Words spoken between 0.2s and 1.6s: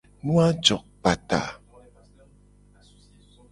Nu a jo kpata.